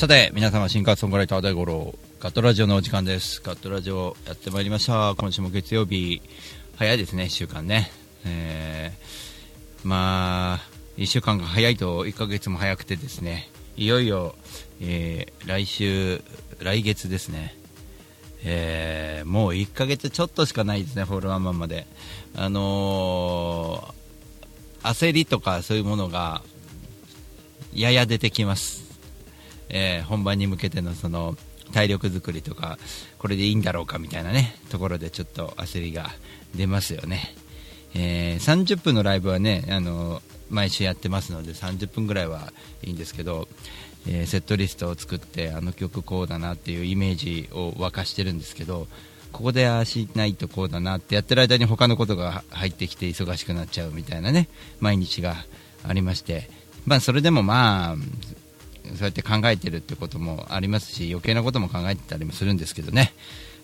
[0.00, 3.42] さて、皆様、新活ソングライター大五郎、ガットラジオのお時間です。
[3.44, 5.14] ガットラジオやってまいりました。
[5.14, 6.22] 今週も月曜日、
[6.76, 7.92] 早いですね、1週間ね。
[8.24, 10.60] えー、まあ、
[10.96, 14.36] 1週間が早いと1ヶ月も早くてですね、いよいよ、
[14.80, 16.22] えー、来週、
[16.60, 17.54] 来月ですね。
[18.42, 21.86] えー、もう1ヶ月ちょっとしかないですね、フォールワンマンまで。
[22.34, 26.40] あのー、焦りとかそういうものが、
[27.74, 28.89] やや出てきます。
[29.70, 31.36] えー本番に向けてのその
[31.72, 32.78] 体力作りとか
[33.18, 36.10] これでいいんだろうかみたいなねところでちょっと焦りが
[36.54, 37.34] 出ますよね、
[37.94, 43.46] えー30分のライブはねあの毎週やってますので30分ぐらいはいいんですけど、
[44.08, 48.88] えーセットリストを作ってあの曲こうだなっていうイメージを沸かしてるんですけど
[49.32, 54.48] ここでああしないとこうだなってやってる間に他のことが入ってきて忙しくなっちゃうみたいなね
[54.80, 55.36] 毎日が
[55.86, 56.50] ありまして。
[56.86, 57.96] まあそれでもまあ
[58.84, 63.12] そうやって考えてるってこともありますし余計なことも考えてたりもするんですけどね、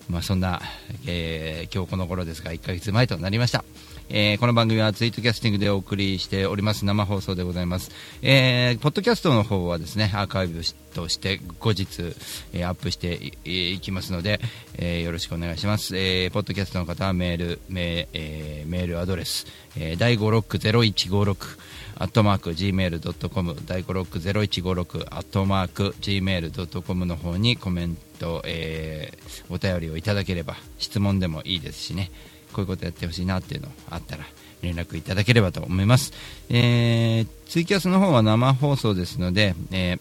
[0.08, 0.60] まあ、そんな、
[1.06, 3.64] えー今日この頃ですが1ヶ月前となりました、
[4.08, 6.84] えーこの番組はツイートキャスティングでお送りしております。
[6.84, 7.90] 生放送でございます、
[8.22, 10.62] えーポッドキャストの方はですねアーカイブ
[10.94, 12.14] として後日、
[12.52, 13.14] えーアップして
[13.44, 14.40] いいきますので、
[14.74, 21.58] えーよろしくお願いします、えーポッドキャストの方はメールメ,、えーメールアドレス、えー、第560156
[21.98, 32.10] アットマーク Gmail.com 第560156アットマーク Gmail.com の方にコメント、えーお便りをいただければ質問でもいいですしね。
[32.52, 34.24] こういうことやってほしいなっていうのあったら
[34.62, 36.12] 連絡いただければと思います、
[36.48, 40.00] えーツイキャスの方は生放送ですので、えー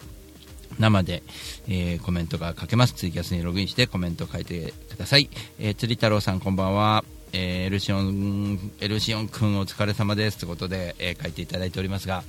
[0.78, 1.22] 生で、
[1.68, 2.92] えーコメントが書けます。
[2.94, 7.04] ツイキャスにログインしてコメントを書いてください、えー、釣り太郎さんこんばんは。
[7.38, 12.22] えーエルシオンエルシオン君お疲れ様ですということで、えー書いていただいておりますが、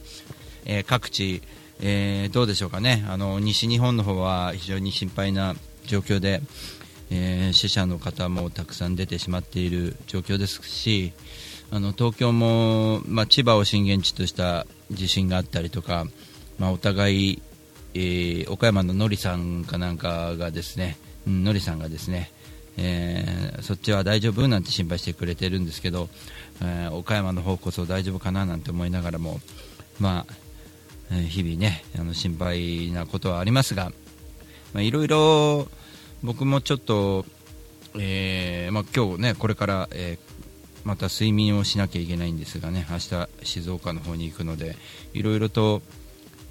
[0.66, 1.42] えー各地、
[1.80, 3.06] えどうでしょうかね。
[3.08, 6.42] あの西日本の方は非常に心配な状況で、
[7.10, 11.14] え死者の方もたくさん出てしまっている状況ですし
[11.72, 16.06] あの東京も、まあ、千葉を震源地とした地震があったりとか、
[16.60, 17.42] まあ、お互い、
[17.94, 22.30] え岡山ののりさんかなんかがですね、のりさんがですね、
[22.78, 26.10] えーそっちは大丈夫なんて心配してくれてるんですけど、
[26.62, 29.40] えー岡山の方こそ大丈夫かななんて思いながらも、
[30.00, 33.92] まあ日々ねあの心配なことはありますが、
[34.74, 35.68] まあ、いろいろ
[36.24, 37.26] 僕もちょっと、
[37.98, 40.38] えーまあ、今日ねこれから、えー
[40.84, 44.78] また睡眠をしなきゃいけないんですがね明日静岡の方に行くので
[45.14, 45.82] いろいろと、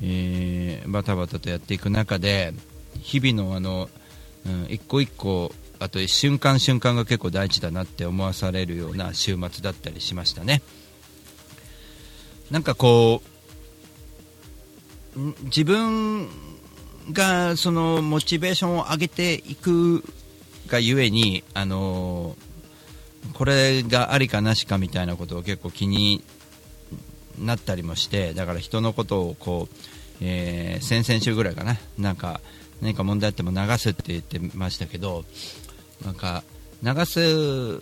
[0.03, 2.53] えーバタバタとやっていく中で
[3.01, 3.89] 日々のあの、
[4.45, 10.63] うん、一個一個あと瞬間瞬間が結構大事だなって思わされるような週末だったりしましたね。
[12.51, 13.23] なんかこ
[15.17, 16.29] う自分
[17.13, 20.05] がそのモチベーションを上げていく
[20.69, 22.37] がゆえにあの
[23.35, 26.23] これがありかなしかみたいなことを結構気に
[27.39, 29.75] なったりもしてだから人のことをこう、
[30.21, 31.79] えー先々週ぐらいかな。
[31.99, 32.41] なんか
[32.81, 35.25] 何か問題あっても流すって言ってましたけど
[36.05, 36.45] なんか
[36.83, 37.81] 流す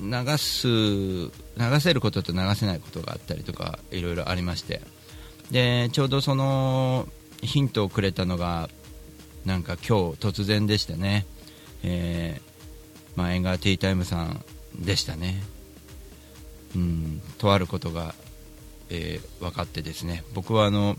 [0.00, 1.30] 流す流
[1.80, 4.80] せることと流せないことがあったりとかいろいろありまして。
[5.50, 7.06] でちょうどその
[7.42, 8.70] ヒントをくれたのが
[9.44, 11.26] なんか今日突然でしたね、
[11.82, 14.42] えーまあ、エンガーティータイムさん
[14.78, 15.42] でしたね、
[16.74, 18.14] うん、とあることが、
[18.88, 20.24] えー分かってですね。
[20.32, 20.96] 僕はあの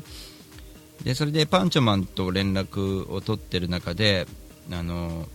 [1.03, 4.27] でそれでパンチョマンと連絡を取ってる中で
[4.71, 5.27] あの、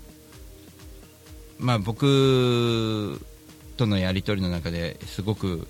[1.58, 3.20] まあ、僕
[3.76, 5.66] とのやり取りの中ですごく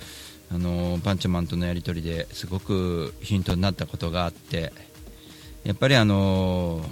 [0.50, 4.72] あのパンチョマンとのやり取りですごくヒントになったことがあって
[5.64, 6.82] やっぱりあの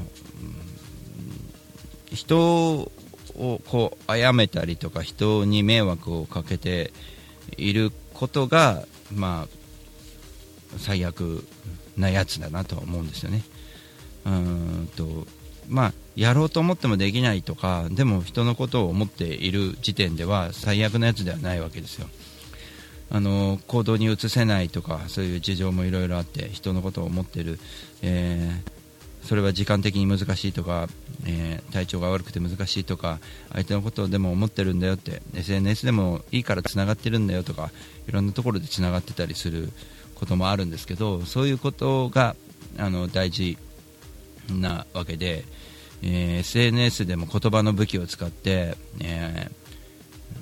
[2.13, 2.91] 人
[3.35, 6.93] をこう殺めたりとか人に迷惑をかけて
[7.57, 8.85] いることが、
[9.15, 11.47] まあ、最悪
[11.97, 13.43] なやつだなと思うんですよね。
[14.27, 15.27] うんと
[15.69, 22.09] まあ、やろうと思ってもできないとかでも人のことを思っている時点では最悪なやつではないわけですよ。
[23.09, 27.59] あの行動に移せないとかそういう事情もいろいろあって人のことを思っている、
[28.03, 28.77] えー
[29.27, 30.87] それは時間的に難しいとか、
[31.27, 33.19] えー体調が悪くて難しいとか
[33.53, 37.71] 相手のことでも思ってるんだよって SNS でもいいからつながってるんだよとか
[38.09, 39.71] いろんなところでつながってたりする
[40.15, 42.37] こともあるんですけどそういうことが
[42.79, 43.59] あの大事
[44.49, 45.45] なわけで、
[46.03, 49.51] えー、SNS でも言葉の武器を使って、え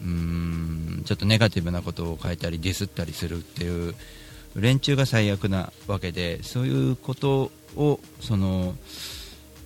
[0.02, 3.94] ー、んちょっとネガティブなことを書いたりディスったりするっていう
[4.56, 8.74] 連中が最悪なわけでそういうことをその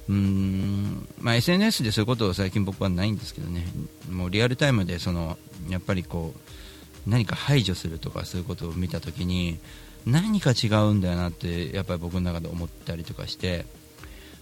[0.09, 3.67] うんまあ、SNS でそういうことを最近僕はないんですけどね。
[4.11, 5.37] もうリアルタイムでその
[5.69, 9.59] やっぱりこう何か排除するとかそういうことを見たときに
[10.07, 13.67] 何か違うんだよなってやっぱり僕の中で思ったりとかして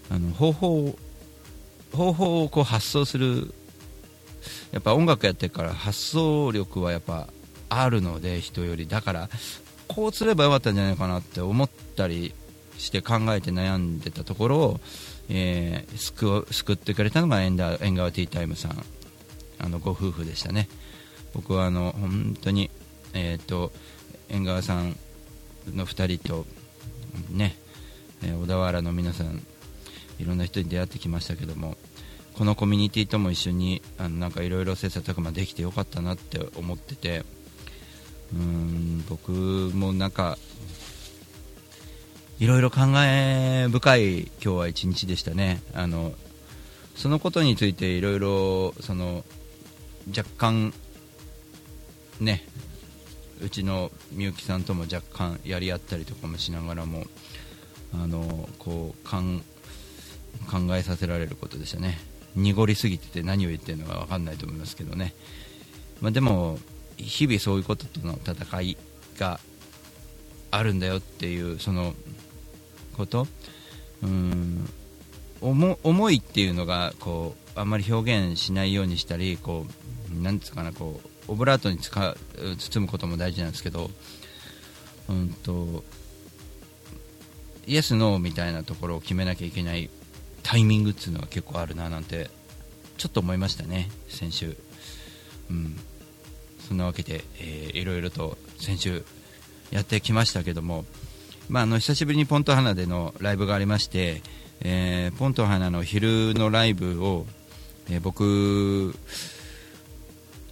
[0.09, 0.97] あの方法
[1.93, 3.53] 方法をこう発想する
[4.71, 7.27] やっぱ音楽やってるから発想力はやっぱ
[7.69, 8.87] あるので人より。
[8.87, 9.29] だから
[9.87, 12.33] こうすればよかったんじゃないかなって思ったり
[12.77, 14.79] して考えて悩んでたところを
[15.29, 18.83] えー、救救ってくれたのがエンダー縁側ティータイムさん。
[19.59, 20.69] あのご夫婦でしたね。
[21.33, 22.69] 僕はあの本当に、
[23.13, 23.71] えーと、
[24.29, 24.95] 縁側さん
[25.73, 26.45] の2人と
[27.31, 27.55] ね、
[28.23, 29.41] え、小田原の皆さん
[30.19, 31.75] いろんな人に出会ってきましたけども
[32.37, 37.23] このコミュニティとも一緒にあのなんかいろいろ切磋琢磨できてよかったなって思ってて
[38.33, 40.37] うん僕もなんか
[42.39, 45.59] いろいろ考え深い今日は一日でしたね。
[45.73, 46.13] あの
[46.95, 49.23] そのことについていろいろその
[50.15, 50.73] 若干
[52.19, 52.43] ね
[53.41, 57.05] うちのみゆきさんとも若干やり合ったりとかもしながらも
[57.93, 59.17] あのこう考
[60.49, 61.99] 考えさせられることでしたね。
[62.35, 65.15] 濁りすぎてて何を言ってるのか分かんないと思いますけどね、
[66.01, 66.59] まあ、でも
[66.97, 68.77] 日々そういうこととの戦い
[69.17, 69.39] が
[70.51, 71.93] あるんだよっていうその
[72.95, 73.27] こと。
[74.03, 74.69] うん。
[75.39, 79.65] 思いっていうのがこうあんまり表現しないようにしたりこ
[80.11, 83.91] うなんつうかなこうオブラートに包むことも大事なんですけど、
[85.09, 85.83] うんと、
[87.65, 89.89] イエス・ノーみたいなところを決めなきゃいけない
[90.47, 92.29] タイミングっていうのが結構あるななんて
[92.97, 94.55] ちょっと思いましたね、先週。
[95.51, 95.75] うん、
[96.65, 99.03] そんなわけで、えー、いろいろと先週
[99.71, 100.85] やってきましたけども、
[101.49, 104.21] まあ、あの久しぶりにポント花でのライブがありまして、
[104.61, 107.25] えー、ポント花の昼のライブを、
[107.89, 108.95] えー、僕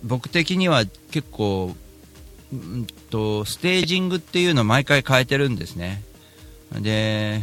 [0.04, 1.74] 僕的には結構、
[2.54, 6.04] うんと、ステージングっていうのを毎回変えてるんですね
[6.74, 7.42] で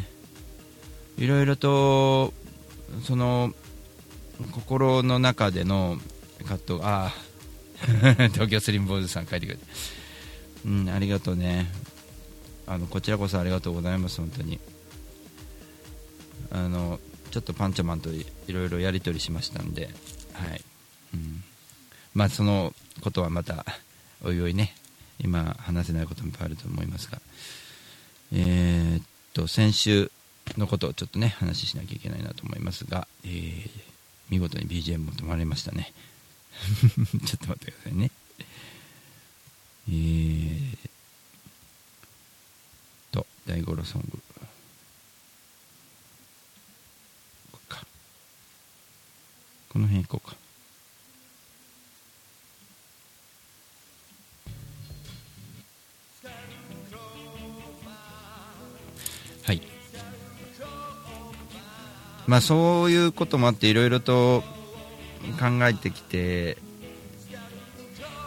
[1.17, 2.35] いろいろと
[3.05, 3.53] その
[4.53, 5.99] 心の中での
[6.45, 7.33] 葛藤ああ
[8.33, 9.65] 東京スリムボーイズさん書いてくれて、
[10.67, 11.71] うん、ありがとうね。
[12.67, 14.61] あのこちらこそありがとうございます本当に。
[16.51, 17.01] あの
[17.31, 19.91] ちょっとパンチャマンといろいろやり取りしましたんで。
[20.33, 20.65] はい、
[21.15, 21.43] うん、
[22.15, 23.65] まあそのことはまた
[24.23, 24.75] おいおいね。
[25.19, 27.21] 今話せないこともいっぱいあると思いますが。
[28.33, 29.05] えー、っ
[29.35, 30.11] と先週
[30.57, 33.71] のことをちょっとね話しなきゃいけないなと思いますが、えー、
[34.31, 35.93] 見事に BGM も止まりましたね。
[37.27, 38.11] ちょっと待ってくださいね。
[39.89, 40.77] えー
[43.13, 44.19] と大五郎ソング。
[47.53, 47.87] こか。
[49.69, 50.42] この辺行こうか。
[62.27, 64.43] まあそういうこともあっていろいろと
[65.39, 66.57] 考えてきて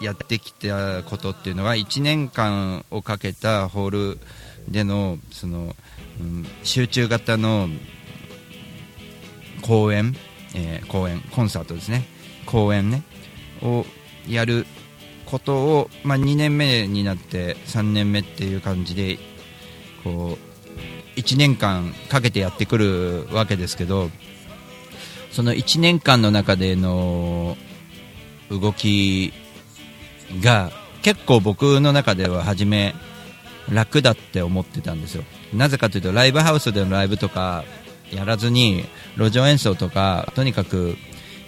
[0.02, 4.20] やってきたことっていうのは1年間をかけたホール
[4.68, 5.76] でのその、
[6.20, 7.70] うん、集中型の
[9.62, 10.16] 公演、
[10.54, 12.06] えー、公演コンサートですね。
[12.46, 13.04] 公演ね。
[13.62, 13.86] を
[14.28, 14.66] やる
[15.26, 19.18] ことを、まあ、2年目になって3年目っていう感じで
[20.04, 20.55] こう
[21.16, 24.10] 1年間かけてやってくるわけですけど
[25.32, 27.58] その1年間の中での
[28.50, 29.34] 動き
[30.42, 32.96] が結構僕の中では初め
[33.72, 35.24] 楽だって思ってたんですよ。
[35.54, 37.64] なぜかというとライブハウスでのライブとか
[38.12, 38.86] やらずに
[39.18, 40.96] 路上演奏とかとにかく、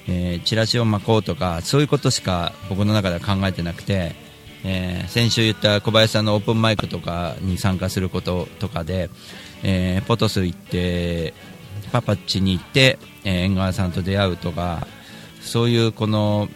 [0.07, 4.15] えー、チラシを巻こうとかそういうことしか僕の中では考えてなくて、
[4.63, 9.09] えー、先週言った小林さんのオープンマイクとかに参加することとかで、
[9.63, 11.33] えー、ポトス行って
[11.91, 14.87] パパッチに行って、えー、縁側さんと出会うとか
[15.41, 16.49] そういうこの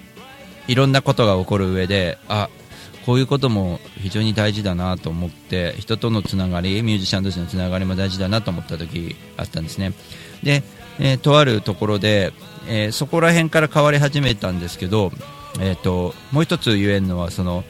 [0.68, 2.50] いろんなことが起こる上であ
[3.06, 9.94] こういうことも非常に大事だなと思って人とのつながりミュージシャン同士のつながりも大事だなと思った時あったんですね。
[10.44, 10.64] で、
[11.00, 12.32] えー、とあるところで、
[12.68, 15.12] えー、そこら辺から変わり始めたんですけど、
[15.60, 17.64] えーと、もう一つ言えるのはその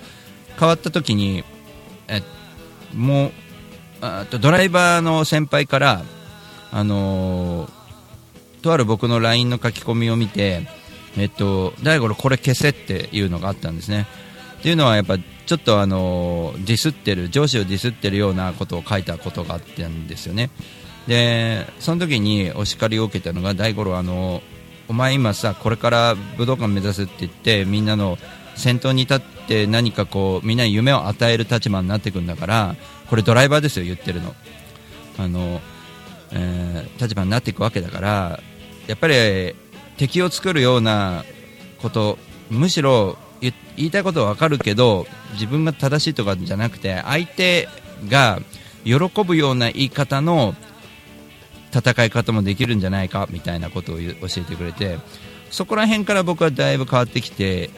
[0.62, 1.44] 変わった時に、
[2.08, 2.22] え
[2.96, 3.32] もう
[4.02, 6.04] あとドライバーの先輩から
[6.72, 7.82] あのー
[8.62, 10.68] とある僕の LINE の書き込みを見て、
[11.18, 14.08] えっと、大五郎これ消せっていうのがあったんですね。
[14.60, 20.52] っていうのはやっぱちょっとあのディスってる上司をディスってるようなことを書いたことがあったんですよね。
[21.08, 24.44] でその時にお叱りを受けたのが大五郎あの
[24.88, 28.20] お前今さこれから武道館目指すって言ってみんなの
[28.62, 32.76] 先頭に立って何かこうみんなに夢を与える立場になっていくんだから
[33.10, 34.34] これドライバーですよ言ってるの。
[35.18, 35.60] あの、
[36.32, 38.40] えー立場になっていくわけだから
[38.88, 39.56] やっぱり
[39.98, 41.26] 敵を作るような
[41.82, 42.18] こと
[42.50, 47.68] むしろ言いたいことは分かるけど自分が正しいとかじゃなくて相手
[48.08, 48.40] が
[48.84, 50.56] 喜ぶような言い方の
[51.74, 54.02] 戦い方もできるんじゃないかみたいなことを教
[54.38, 54.98] えてくれて
[55.50, 57.70] そこら辺から僕はだいぶ変わってきて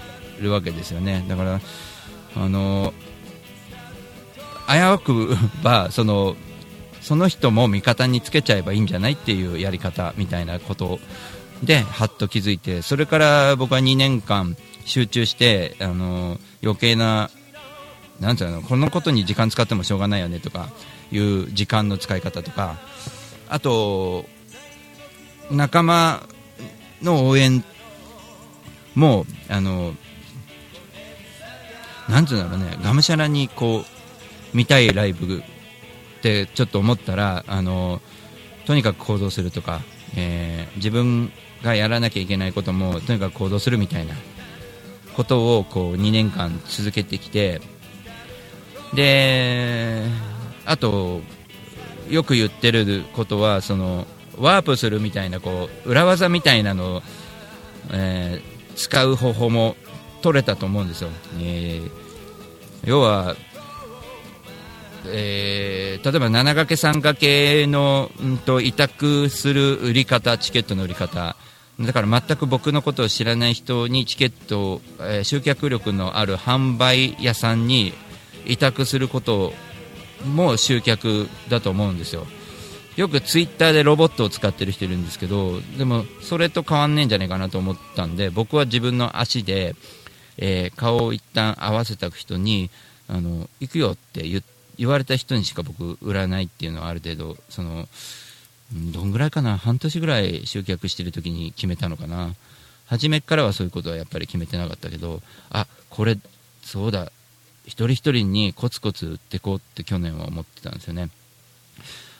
[0.44, 1.26] るわけですよね。
[1.28, 1.62] だから
[2.36, 2.94] あの
[4.68, 6.36] 危うく ばその
[7.02, 11.00] その人も味方につけちゃえばいいんじゃないっていうやり方みたいなこと
[11.62, 17.30] ではっと気づいてそれから僕は2年間集中してあの余計な
[18.20, 20.70] なんていうのこのことに時間使ってもしょうがないよねとか
[21.12, 22.78] いう時間の使い方とか
[23.50, 24.26] あと
[25.52, 26.24] 仲間
[27.02, 27.64] の応援
[28.96, 29.94] もあの
[32.10, 33.86] なんていうんだろうねがむしゃらにこ
[34.54, 35.42] う見たいライブっ
[36.22, 38.02] てちょっと思ったらあの
[38.66, 39.82] とにかく行動するとか、
[40.16, 41.32] えー自分
[41.64, 44.16] がやらなきゃいけないこともとにかく行動するみたいな
[45.16, 47.62] ことをこう2年間続けてきて
[48.94, 50.04] で
[50.66, 51.22] あと
[52.10, 54.08] よく言ってることはその
[54.38, 57.02] ワープするみたいなこう裏技みたいなのを、
[57.92, 59.76] えー使う方法も
[60.24, 62.04] 取れたと思うんですよ、えー
[62.86, 63.36] 要は、
[65.06, 71.38] えー例えば7掛け3掛けの、うん、と委託する売り方チケットの売り方。
[71.80, 77.94] だから全く僕のことを知らない人にチケットを、えー集客力のある販売屋さんに
[78.46, 79.54] 委託すること
[80.26, 82.26] も集客だと思うんですよ。
[82.98, 89.76] よくツイッターでロボットを使ってる人いるんですけどでもそれと変わんねえんじゃないかなと思ったんで僕は自分の足で、
[90.38, 92.70] えー顔を一旦合わせた人に
[93.08, 94.24] あの行くよって
[94.78, 97.88] 言われた人にしか僕売らないっていうのはある程度その
[98.74, 99.58] どんぐらいかな？
[99.58, 102.34] 半年ぐらい集客してる時に決めたのかな？
[102.88, 105.22] 初めからはそういうことはやっぱり決めてなかったけど
[105.52, 106.18] あこれ
[106.64, 107.12] そうだ。
[107.66, 111.10] 一人一人にコツコツ売ってこうって去年は思ってたんですよね。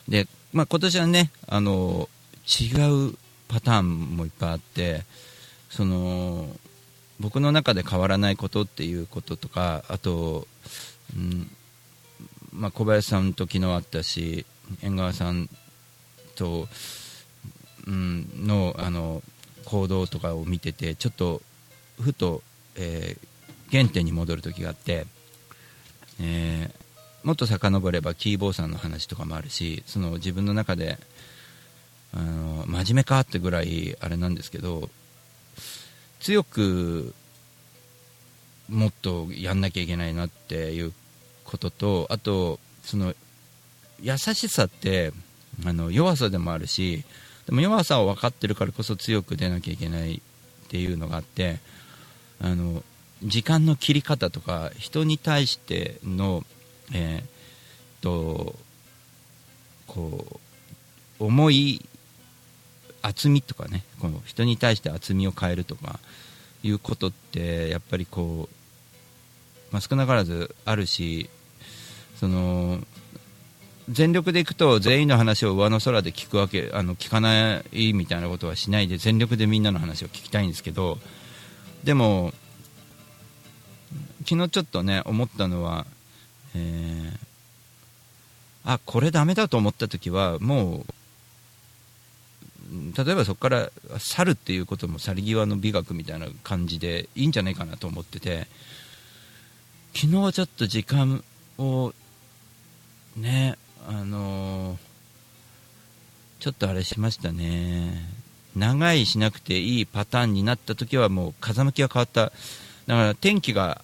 [0.08, 2.08] で、まあ、今年はねあの
[2.46, 3.18] 違う
[3.50, 5.04] パターンもいっぱいあって
[5.70, 6.48] その
[7.24, 10.46] 僕の中で変わらないことっていうこととかあと、
[11.16, 11.50] うん
[12.52, 14.46] まあ、小林さんと昨日会ったし
[14.82, 15.50] 縁側さん
[16.36, 16.68] と、
[17.88, 19.24] うん、のあの
[19.64, 21.42] 行動とかを見ててちょっと
[22.00, 22.44] ふと、
[22.76, 23.28] えー
[23.72, 25.08] 原点に戻る時があって、
[26.22, 26.84] えー
[27.24, 30.98] もっと遡ればキーボーさんの話とかもあるしその自分の中で
[32.14, 34.90] あの真面目かってぐらいあれなんですけど
[36.24, 37.14] 強く
[38.70, 40.94] もっとやんなきゃいけないなっていう
[41.44, 43.14] こととあとその
[44.02, 45.12] 優しさって
[45.66, 47.04] あの弱さでもあるし
[47.46, 51.60] でも弱さを分かってるからこそ強く出なきゃいけないっていうのがあって
[52.42, 52.84] あの
[53.22, 56.44] 時間の切り方とか人に対しての、
[56.94, 57.34] えー
[58.02, 58.56] と
[59.88, 60.40] こ
[61.20, 61.86] う重い
[63.04, 66.00] 厚みとかねこの人に対して厚みを変えるとか
[66.64, 71.30] いうことってやっぱりこう、まあ、少なからずあるし
[72.16, 72.80] その
[73.90, 80.98] 全力でいくと全員の話を上の空で聞くわけあの聞かないみたいなことはしないで全力でみんなの話を聞きたいんですけど
[81.84, 82.34] でも
[84.26, 85.86] 昨日ちょっとね思ったのは、
[86.56, 87.24] えー
[88.66, 90.94] あこれダメだと思った時はもう
[92.98, 98.48] 例えばそこから去るっていうことも去り際の美学みたいな感じでいいんじゃないかなと思ってて
[99.94, 101.24] 昨日ちょっと時間
[101.58, 101.94] を
[103.16, 104.94] ねあのー
[106.44, 108.06] ちょっとあれしましたね。
[108.54, 112.26] 長いしなくていいパターンになった時はもう風向きが変わった。
[112.26, 112.34] だか
[112.86, 113.82] ら天気が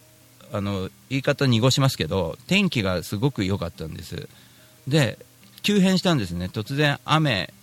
[0.51, 4.27] あの言い方濁しますけど天気がすごく良かったんです。
[4.89, 5.17] で
[5.61, 6.49] 急変したんですね。
[6.51, 7.53] 突然雨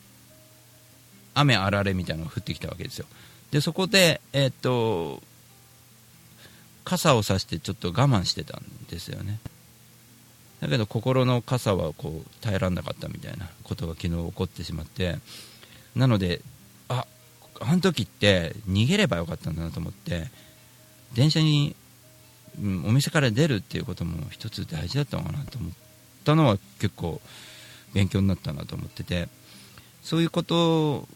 [1.37, 3.07] 雨あられみたいなのが降ってきたわけですよ。
[3.51, 5.23] でそこでえーっと
[6.85, 9.39] 傘を差してちょっと我慢してたんですよね。
[10.61, 15.19] だけど心の傘はこう耐えられなかったみたいなことが昨日起こってしまって
[15.95, 16.41] なので
[16.89, 17.07] あ
[17.61, 20.29] あの時って逃げればよかったんだなと思って
[21.15, 21.77] 電車に、
[22.63, 25.73] うん、お店から出るっていうことも一つ大事だったのかなと思っ
[26.25, 27.21] たのは結構
[27.93, 29.29] 勉強になったなと思ってて
[30.03, 31.07] そういうこと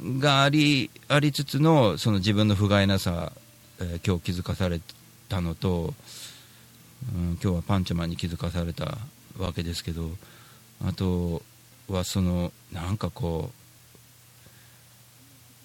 [0.00, 3.32] がありありつつのその自分の不甲斐なさ、
[3.80, 4.80] えー、今日気づかされ
[5.28, 5.94] たのと、
[7.14, 8.98] うん、今日はパンチマンに気づかされた
[9.38, 10.10] わけですけど
[10.84, 11.42] あと
[11.88, 13.50] はそのなんかこ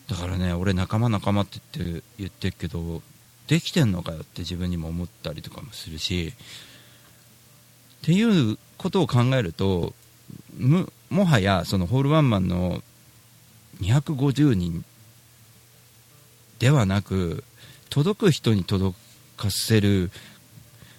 [0.07, 3.01] うだからね俺仲間仲間って言って言ってるけど
[3.47, 6.33] できてんのかよって自分にも思ったりとかもするし
[8.01, 9.93] っていうことを考えると
[11.09, 12.81] もはやそのホールワンマンの
[13.81, 14.83] 250人
[16.59, 17.43] ではなく
[17.89, 18.97] 届く人に届
[19.37, 20.11] かせる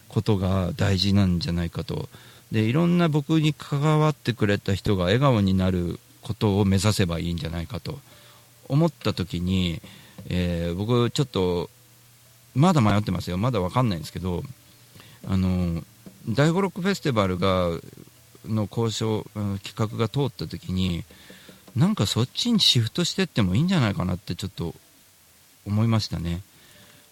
[0.08, 2.08] ことが大事なんじゃないかと。
[2.52, 7.98] でいろんな僕に関わってくれた人が笑顔になることを目指せばいいんじゃないかと。
[8.68, 9.80] 思った時に、
[10.28, 11.70] えー、僕ちょっと
[12.54, 13.38] まだ迷ってますよ。
[13.38, 14.42] まだ分かんないんですけど
[15.26, 15.82] あの
[16.28, 17.68] 第五ロックフェスティバルが
[18.46, 19.24] の交渉
[19.62, 21.04] 企画が通った時に
[21.78, 24.74] なんかそっちにシフトしてってもいいんじゃないかなってちょっと
[25.64, 26.42] 思いましたね。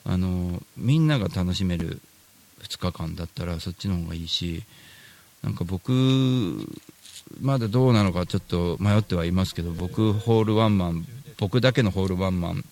[0.05, 2.01] あのみんなが楽しめる
[2.63, 4.65] 2日間だったらそっちの方がいいし
[5.43, 5.93] なんか僕
[7.41, 11.07] まだどうなのかちょっと迷ってはいますけど僕ホールワンマン
[11.39, 12.65] 僕だけのホールワンマン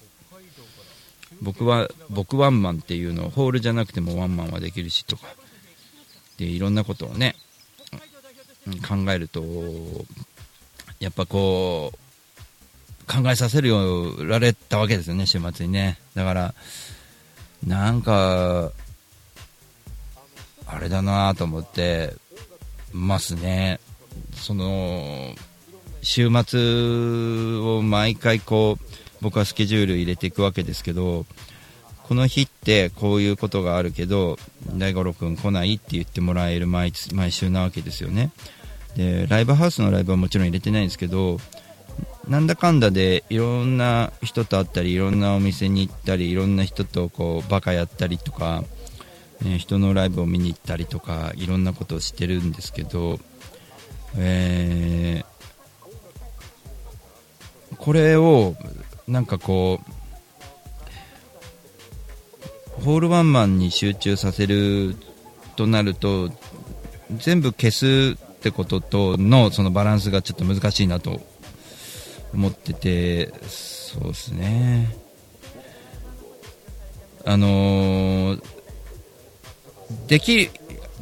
[1.43, 5.27] 僕は僕ワンマンっていうのをホールじゃなくてもワンマンはできるしとか
[6.39, 7.37] でいろんなことをね
[8.89, 9.43] 考えると
[11.01, 15.99] やっぱこう考えさせるようられたわけですよね週末にね。
[16.15, 16.55] だから
[17.67, 18.73] なんか
[20.67, 22.15] あれだなと思って
[22.93, 23.81] ますね。
[24.35, 25.35] その
[26.03, 28.85] 週末を毎回こう
[29.21, 31.25] 僕はスケジュール入れていくわけですけど
[32.05, 34.39] この日ってこういうことがあるけど
[34.75, 38.31] 大五郎君来ないって言ってもらえる毎毎週なわけですよね。
[38.97, 41.39] でライブハウスのライブはもちろん入れてないんですけど
[42.29, 48.65] なんだかんだでいろんな人と会ったりいろんなお店に行ったりいろんな人とこうバカやったりとか、
[49.43, 53.19] ね、人のライブを見に行ったりとかいろんなことをしてるんですけど、
[54.17, 58.55] えー、これを
[59.07, 59.81] なんかこ
[62.81, 64.97] うホールワンマンに集中させる
[65.57, 66.31] となると
[67.19, 71.23] 全部消すってこととのそのバランスがちょっと難しいなと
[72.35, 74.95] 思っててそうですね。
[77.25, 78.43] あのー、
[80.09, 80.51] でき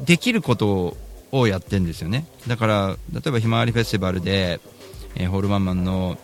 [0.04, 0.96] できること
[1.32, 2.26] をやってるんですよね。
[2.46, 4.60] だから例えばひまわりフェスティバルで、
[5.16, 6.16] えー、ホールワンマンの、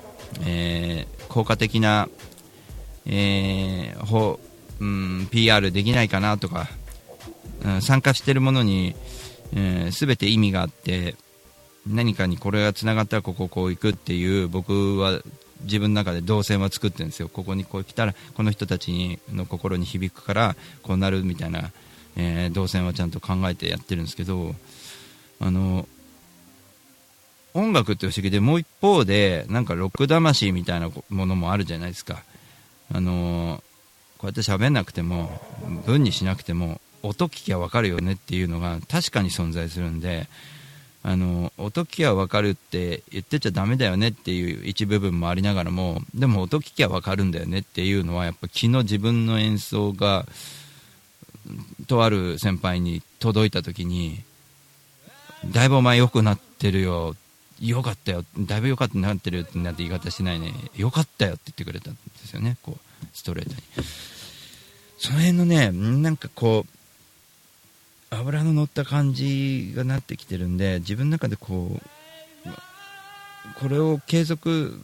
[0.46, 2.08] えー効果的な、
[3.06, 4.40] えーほ
[4.80, 6.68] うん、PR できないかなとか、
[7.64, 8.96] うん、参加してるものに、
[9.54, 11.16] えー、全て意味があって
[11.86, 15.20] 何かにこれがつながったらこここう行くっていう僕は
[15.62, 17.28] 自分の中で動線は作ってるんですよ。
[17.28, 21.70] ここにこう来たらこの人たちの心に響くからこうなるみたいな、
[22.16, 24.54] えー、動線はちゃんと考えてやってるんですけど
[25.40, 25.88] あの
[27.54, 32.22] 音楽って不思議でもう一方でなんかロック魂みたいなものもあるじゃないですか。
[32.92, 33.62] あの
[34.18, 35.40] こうやって喋んなくても
[35.86, 40.28] 文にしなくても音聞きゃ分かるよねっていうのが確かに存在するんで
[41.02, 50.26] あの音聞きゃ分かるって言ってちゃだめだよねっていう一部分もありながらもでも音聞きゃ分かるんだよねっていうのはやっぱ昨日自分の演奏が
[51.86, 54.22] とある先輩に届いた時に
[55.46, 57.14] だいぶお前良くなってるよ
[57.60, 63.56] よかったよ、だいぶよかったなってるってなって言い方しないね、よかったよって言ってくれたんですよね、こう、ストレートに。
[64.98, 66.77] その辺のね、なんかこう、
[68.10, 71.78] 油の乗った感じがなってきてるんで、自分の中でこ
[72.46, 72.50] う、
[73.60, 74.78] これを継続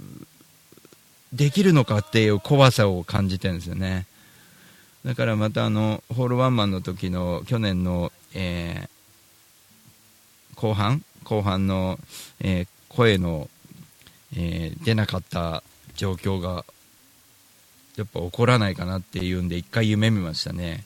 [1.33, 4.07] できるのかっていう怖さを感じてるんですよね。
[5.05, 11.99] だからまたあの、ホールワンマンの時の去年の、えー、後半後半の、
[12.41, 13.49] えー、声の、
[14.37, 15.63] えー、出なかった
[15.97, 16.65] 状況が
[17.97, 20.85] やっぱ起こらないかなっていうんで一回夢見ましたね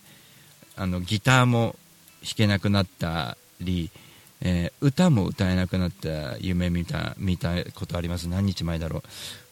[0.76, 1.76] あのギターも
[2.22, 3.90] 弾けなくなったり、
[4.40, 8.28] えー、歌も歌えなくなった夢見た見たことあります。
[8.28, 9.02] 何日前だろう。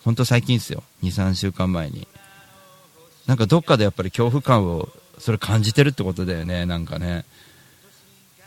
[0.05, 0.83] 本当最近ですよ。
[1.03, 2.07] 23週間前に。
[3.27, 6.67] なんかどっかでやっぱり恐怖感をそれ感じてるってことだよね。
[6.67, 7.25] なんかね。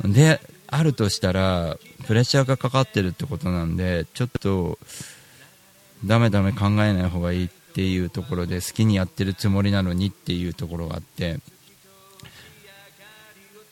[0.03, 1.77] であるとしたら
[2.07, 4.79] プレッシャーがかかってるってことなんでちょっと
[6.05, 11.39] ダメダメ考えない方がいいっていうところで好きにやってるつもりなのにっていうところがあって。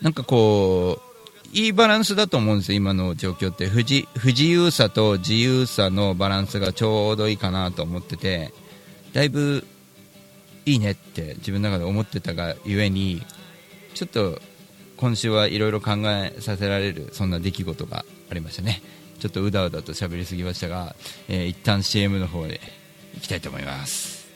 [0.02, 1.08] なんかこう
[1.54, 3.68] いいバランスだと思うんですよ、今の状況って。
[3.68, 8.54] 不自不自由さと自由さのバランスがちょうどいいかなと思ってて。
[9.14, 9.66] だいぶ
[10.66, 13.24] いいねって自分の中で思ってたがゆえに
[13.96, 14.40] ちょっと
[14.98, 18.82] 今週はいろいろ考えさせられるそんな出来事がありましたね。
[19.20, 20.96] ちょっとうだうだと喋りすぎましたが、
[21.28, 22.62] えー、一旦 CM の方で
[23.16, 24.28] いきたいと思います。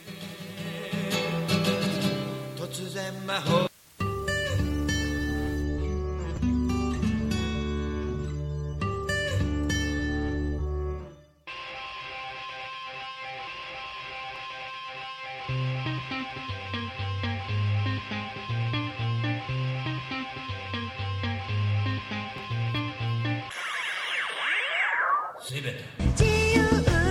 [25.52, 25.76] すべて
[26.18, 26.62] 自由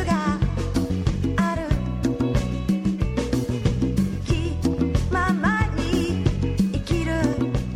[0.03, 0.39] が
[1.37, 1.69] ある
[4.25, 4.57] 気
[5.13, 6.23] ままに
[6.73, 7.11] 生きる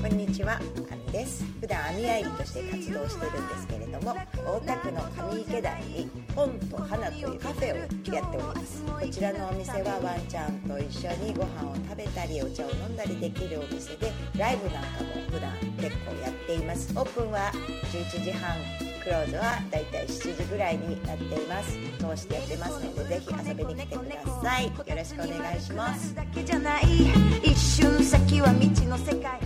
[0.01, 0.61] こんにちは、あ
[1.05, 1.45] みです。
[1.61, 8.83] 普段網あいりとして活動してるんですけれども、大田区の上池台に本と花というカフェをやっております。
[8.83, 16.93] こちらのお店はワンちゃんと一緒にご飯を食べたりお茶を飲んだりできるお店で、ライブなんかも普段結構やっています。
[16.95, 17.51] オープンは
[17.91, 18.55] 11時半。
[19.05, 26.15] クローズはだいたい7時ぐらいになっています通してやってますのでぜひ遊びに来てくださいよろしくお願いします
[27.43, 29.39] 一瞬先は未知の世界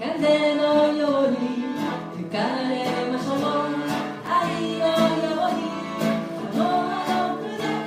[0.00, 1.36] 風のように
[2.16, 3.07] 吹かれま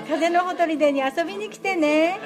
[0.08, 2.20] 風のほとりでに遊びに来てね。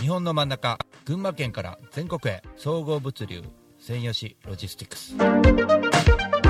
[0.00, 3.42] 日本の真ん中群馬県から全国へ総合物流
[3.78, 6.49] 専用紙ロジスティックス。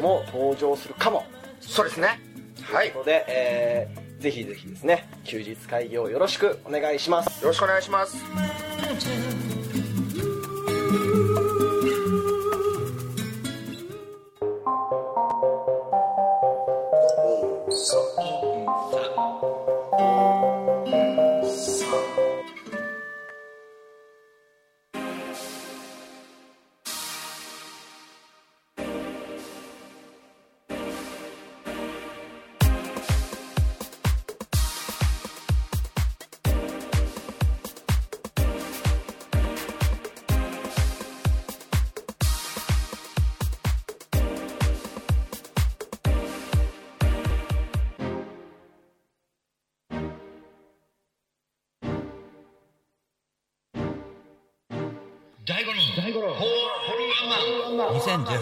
[0.00, 1.24] も登場するかも。
[1.60, 2.20] そうですね。
[2.62, 2.86] はい。
[2.88, 7.42] よということで、えーぜひぜひですね休日会議をよろしくお願いします。
[7.42, 9.59] ろしくお願いします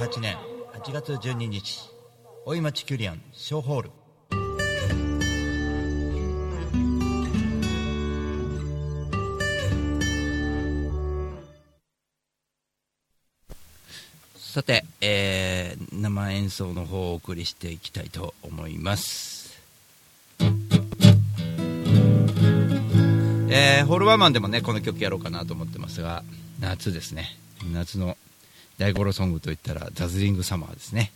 [0.09, 0.37] 2018年
[0.73, 1.91] 8月12日
[2.47, 3.91] 大井町キュリアン小ホール。
[14.39, 19.61] さて、えー生演奏の方をお送りしていきたいと思います。
[23.51, 26.23] えーホールワンマンでもねこの曲やろうかなと思ってますが
[26.61, 27.37] 夏ですね。
[27.75, 28.17] 夏の
[28.79, 31.13] 大五郎ソングといったらダズリングサマーですね。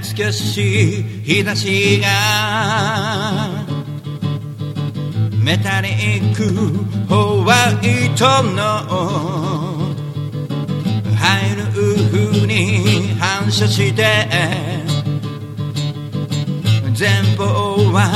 [0.00, 2.06] 懐かしい日差しが
[5.42, 6.44] メタリック
[7.08, 8.62] ホワイトの
[11.16, 14.04] ハイルーフに反射して
[16.96, 17.44] 前方
[17.92, 18.08] は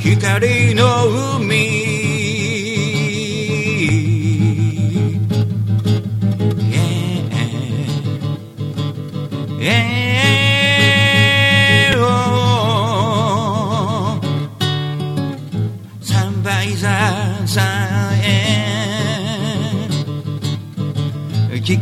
[0.00, 2.05] 光の海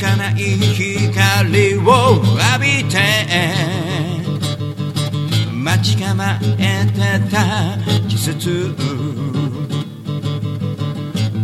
[0.05, 2.29] 聞かない光を浴
[2.61, 2.99] びて
[5.51, 6.23] 待ち構
[6.59, 8.75] えてた季節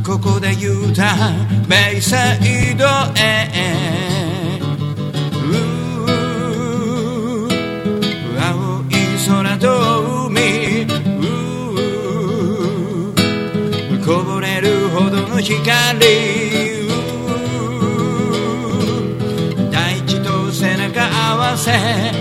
[0.05, 1.17] ここで言うた
[1.71, 2.85] ベイサイド
[3.17, 3.49] へ
[5.33, 6.09] うー
[8.47, 8.93] 青い
[9.27, 9.65] 空と
[10.27, 10.41] 海
[10.83, 16.40] うーこぼれるほどの光
[21.61, 22.20] せ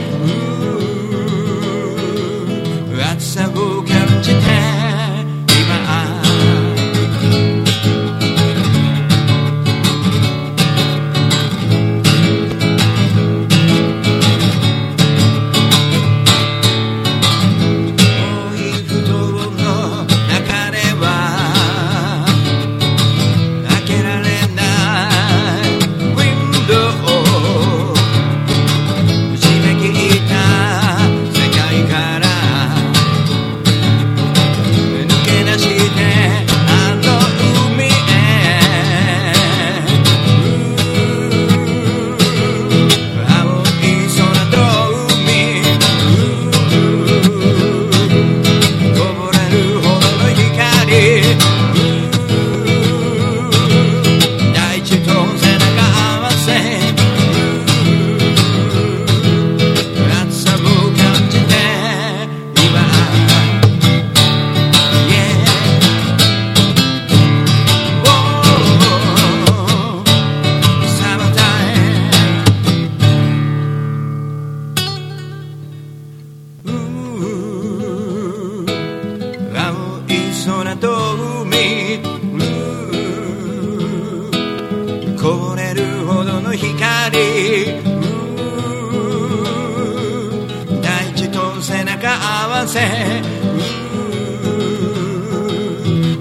[92.72, 92.84] せう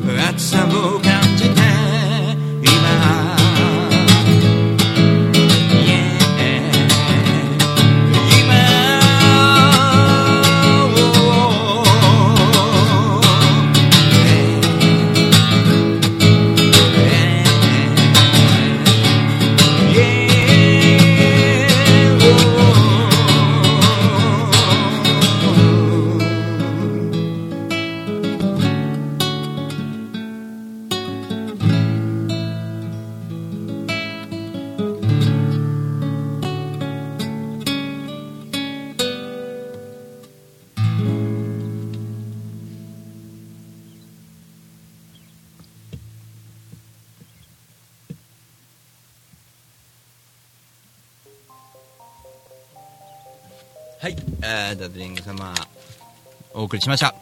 [0.07, 0.98] ー暑さを
[54.01, 55.53] はい、えー、ダズリング様、
[56.55, 57.17] お送りしました。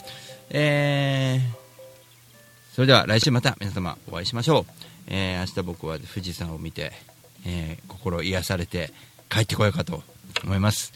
[0.50, 4.72] えー、それでは来週また皆様お会いしましょう。
[5.06, 6.92] えー、明日僕は富士山を見て、
[7.46, 8.92] えー、心癒されて
[9.30, 10.02] 帰ってこようかと
[10.44, 10.92] 思います。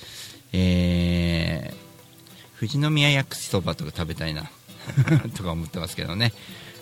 [0.53, 4.51] えー、富士宮焼きそばとか食べたいな、
[5.35, 6.35] とか思ってますけどね。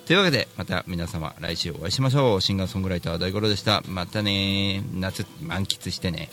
[0.06, 2.40] というわけで、また皆様来週お会いしましょう。
[2.40, 3.80] シンガーソングライター大五郎でした。
[3.86, 6.28] またね夏満喫してね。